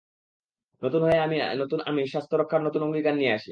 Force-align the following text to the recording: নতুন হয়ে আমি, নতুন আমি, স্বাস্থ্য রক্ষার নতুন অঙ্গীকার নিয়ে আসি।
নতুন 0.81 1.01
হয়ে 1.03 1.19
আমি, 1.19 1.35
নতুন 1.57 1.79
আমি, 1.81 2.01
স্বাস্থ্য 2.07 2.35
রক্ষার 2.37 2.61
নতুন 2.61 2.81
অঙ্গীকার 2.83 3.15
নিয়ে 3.15 3.31
আসি। 3.33 3.49